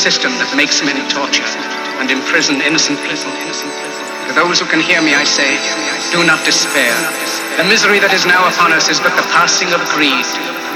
[0.00, 1.44] system that makes men torture
[2.00, 3.28] and imprison innocent people.
[3.28, 5.60] To those who can hear me, I say,
[6.08, 6.96] do not despair.
[7.60, 10.24] The misery that is now upon us is but the passing of greed,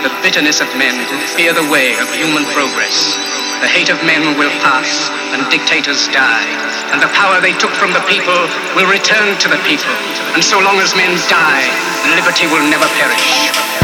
[0.04, 3.16] the bitterness of men who fear the way of human progress.
[3.64, 6.44] The hate of men will pass and dictators die,
[6.92, 8.36] and the power they took from the people
[8.76, 9.96] will return to the people.
[10.36, 11.64] And so long as men die,
[12.12, 13.83] liberty will never perish.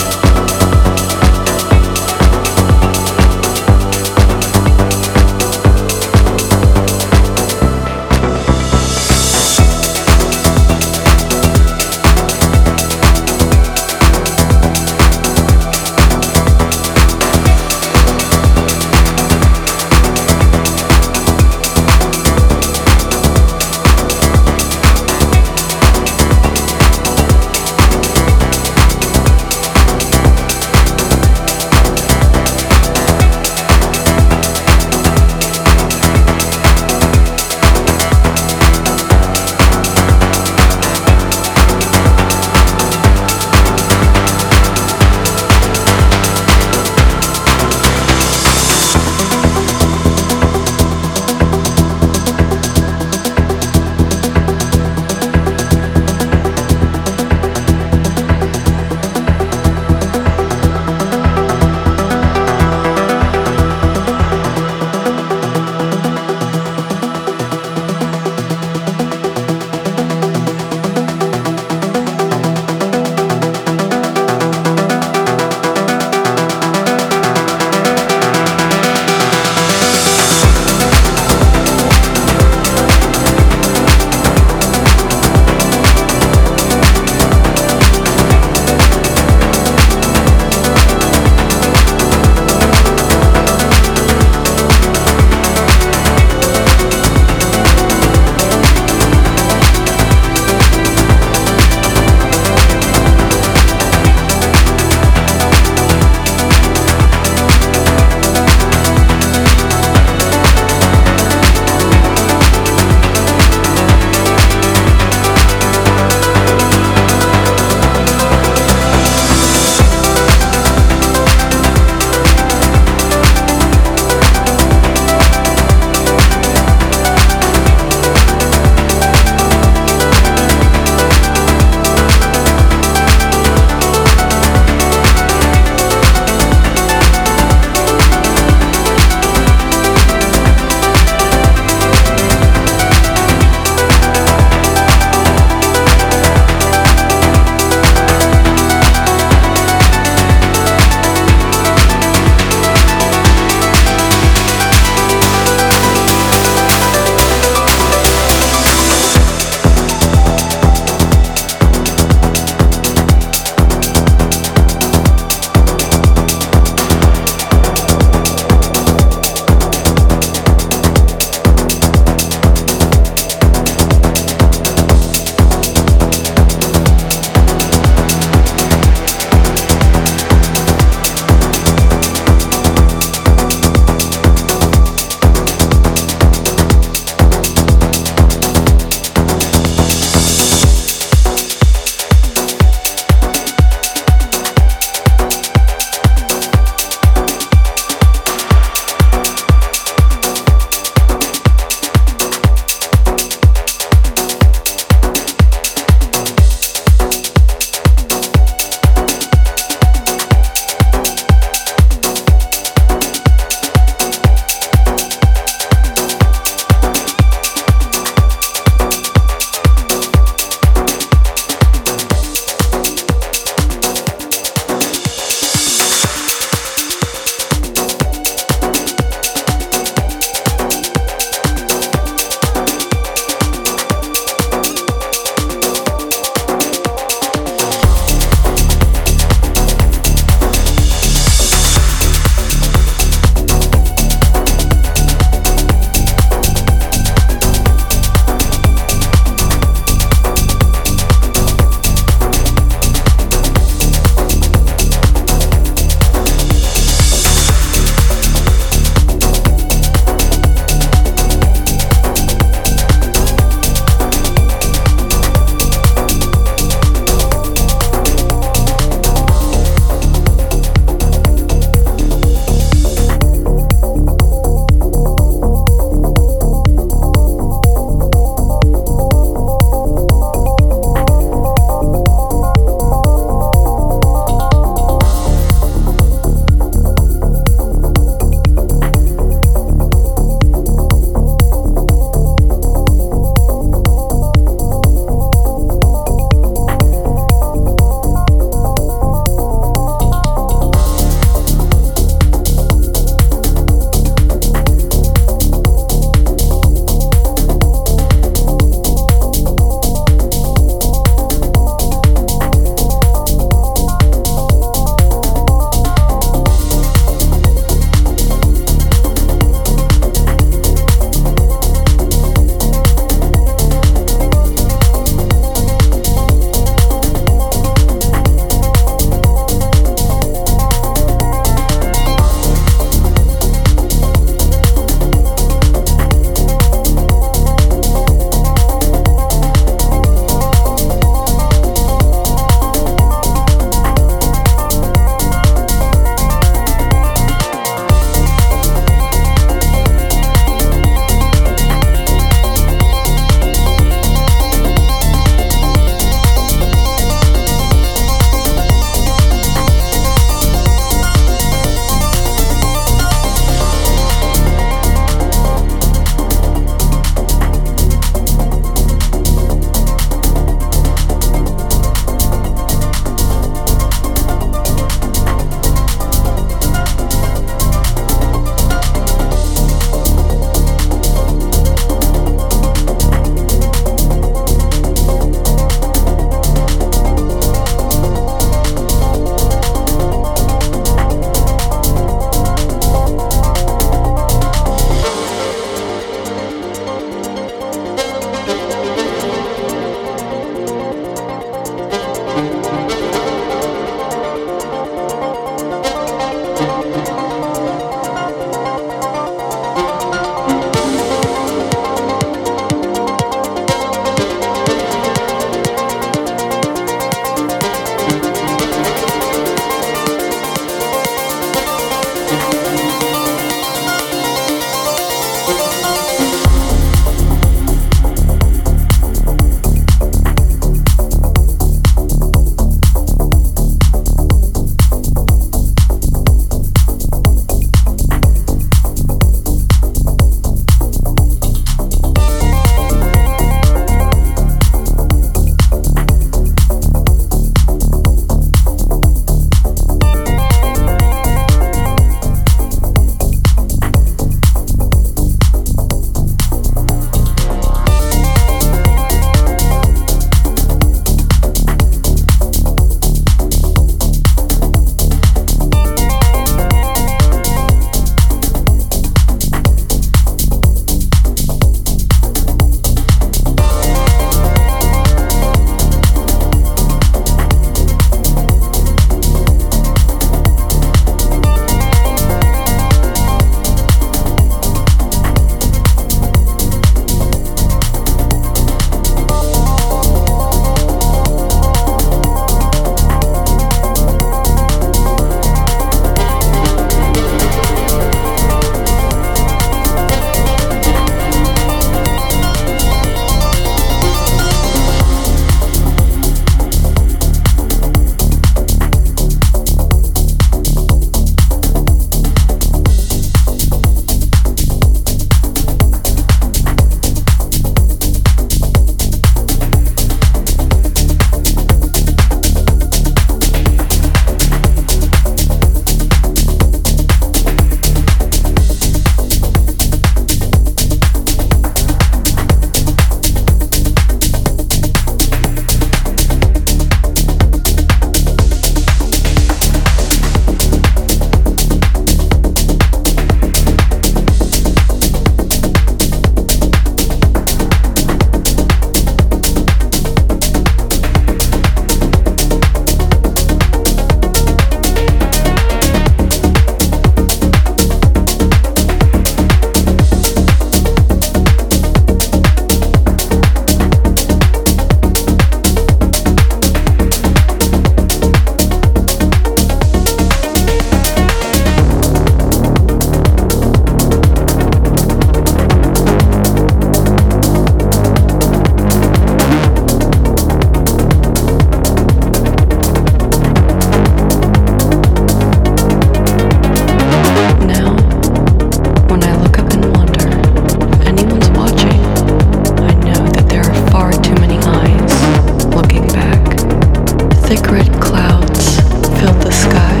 [597.46, 598.80] Thick red clouds
[599.20, 600.00] filled the sky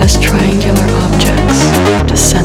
[0.00, 2.41] as triangular objects descended.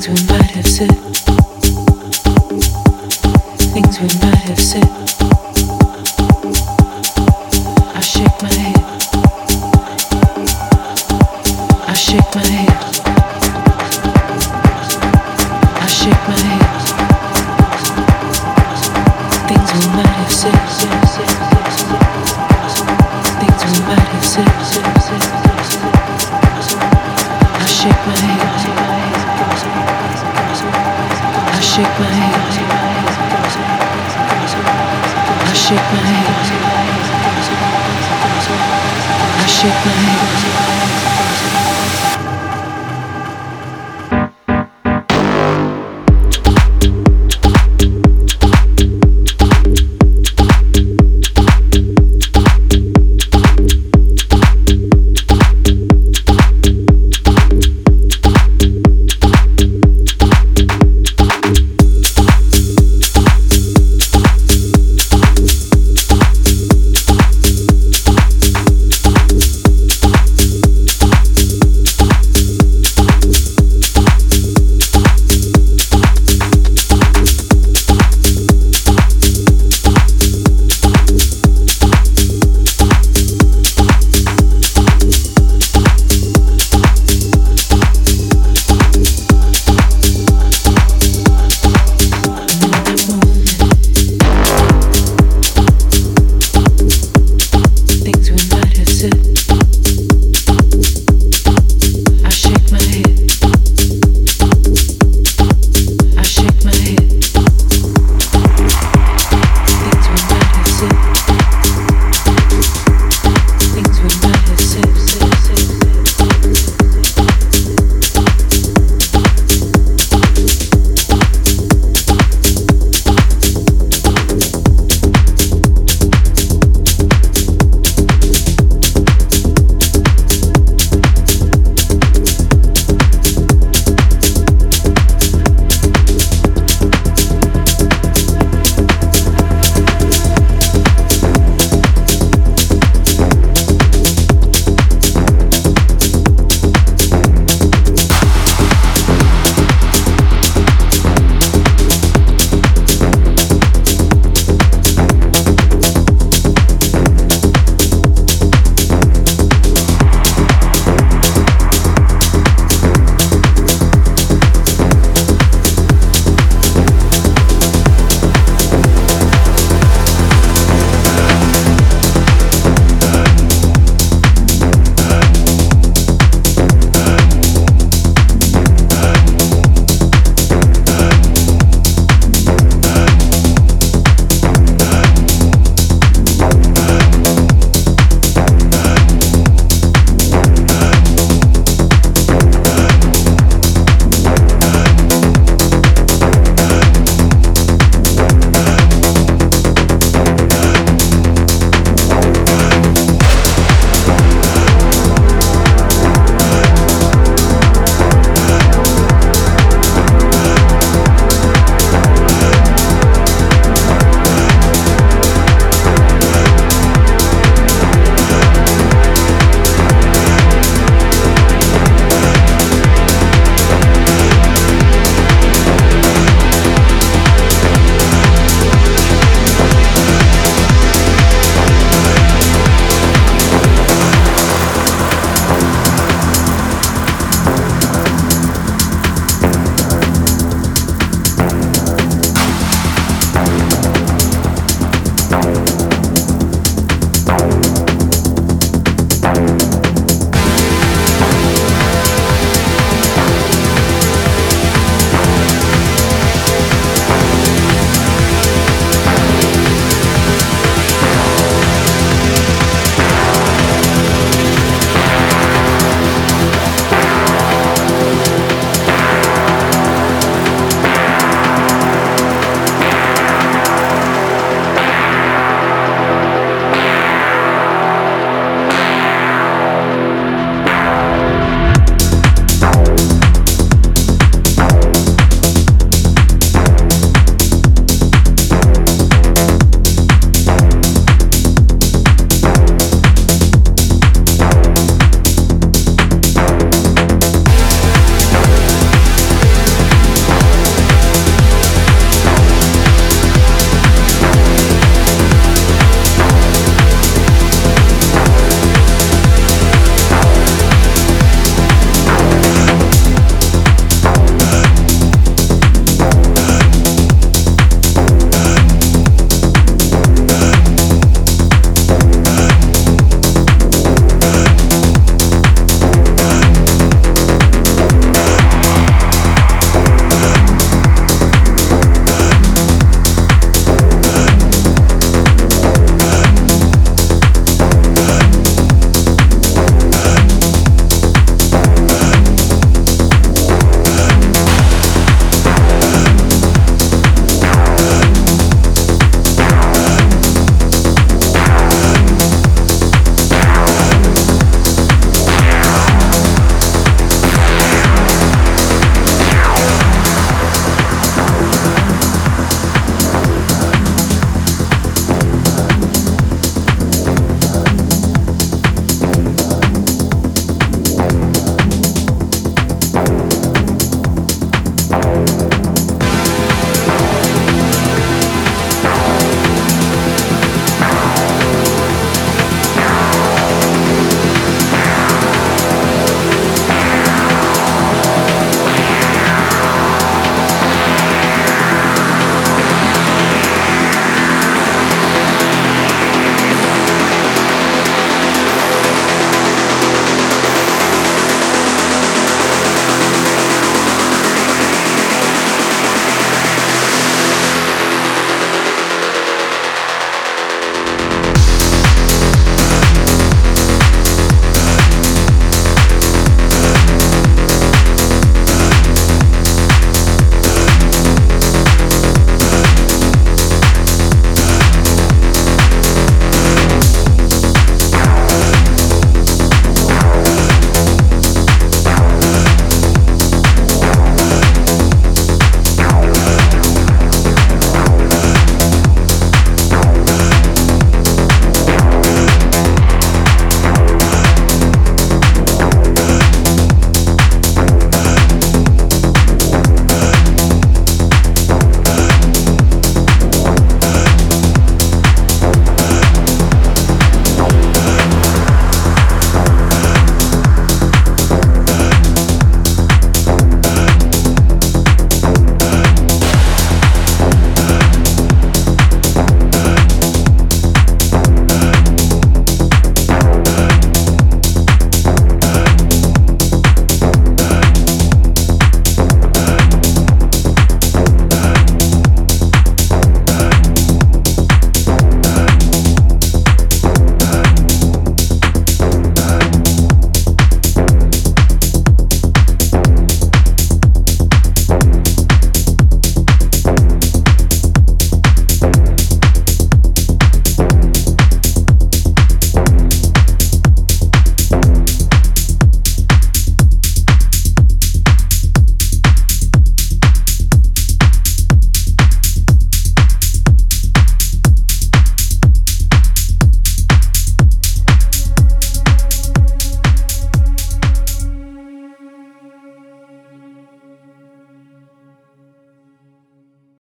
[0.00, 0.66] Shake my head.
[3.74, 5.47] I shake my head.